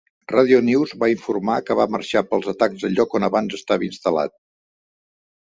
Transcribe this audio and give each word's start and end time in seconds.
Radio 0.31 0.59
News 0.69 0.93
va 1.03 1.09
informar 1.11 1.57
que 1.67 1.77
va 1.81 1.85
marxar 1.97 2.23
pels 2.31 2.49
atacs 2.55 2.87
al 2.91 2.97
lloc 3.01 3.15
on 3.21 3.27
abans 3.29 3.59
estava 3.61 3.89
instal·lat. 3.91 4.37